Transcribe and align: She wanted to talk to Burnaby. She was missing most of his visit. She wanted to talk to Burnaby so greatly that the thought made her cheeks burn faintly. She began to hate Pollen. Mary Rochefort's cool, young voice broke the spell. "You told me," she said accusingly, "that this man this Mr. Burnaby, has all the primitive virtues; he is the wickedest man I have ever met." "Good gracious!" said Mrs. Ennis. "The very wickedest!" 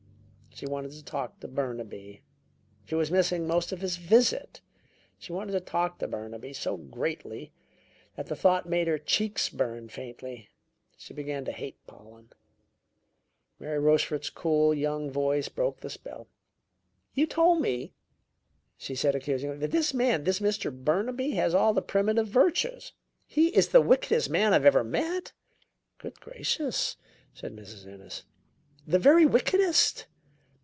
She 0.53 0.65
wanted 0.67 0.91
to 0.91 1.03
talk 1.03 1.39
to 1.39 1.47
Burnaby. 1.47 2.21
She 2.85 2.93
was 2.93 3.09
missing 3.09 3.47
most 3.47 3.71
of 3.71 3.79
his 3.81 3.95
visit. 3.95 4.61
She 5.17 5.31
wanted 5.31 5.53
to 5.53 5.59
talk 5.61 5.97
to 5.97 6.07
Burnaby 6.07 6.53
so 6.53 6.77
greatly 6.77 7.51
that 8.15 8.27
the 8.27 8.35
thought 8.35 8.69
made 8.69 8.87
her 8.87 8.99
cheeks 8.99 9.49
burn 9.49 9.87
faintly. 9.87 10.49
She 10.97 11.15
began 11.15 11.45
to 11.45 11.51
hate 11.51 11.77
Pollen. 11.87 12.31
Mary 13.59 13.79
Rochefort's 13.79 14.29
cool, 14.29 14.71
young 14.73 15.09
voice 15.09 15.47
broke 15.49 15.79
the 15.79 15.89
spell. 15.89 16.27
"You 17.13 17.25
told 17.25 17.61
me," 17.61 17.93
she 18.77 18.93
said 18.93 19.15
accusingly, 19.15 19.57
"that 19.57 19.71
this 19.71 19.95
man 19.95 20.25
this 20.25 20.41
Mr. 20.41 20.69
Burnaby, 20.71 21.31
has 21.31 21.55
all 21.55 21.73
the 21.73 21.81
primitive 21.81 22.27
virtues; 22.27 22.91
he 23.25 23.47
is 23.47 23.69
the 23.69 23.81
wickedest 23.81 24.29
man 24.29 24.51
I 24.53 24.57
have 24.57 24.65
ever 24.65 24.83
met." 24.83 25.31
"Good 25.97 26.19
gracious!" 26.19 26.97
said 27.33 27.55
Mrs. 27.55 27.87
Ennis. 27.91 28.25
"The 28.85 28.99
very 28.99 29.25
wickedest!" 29.25 30.05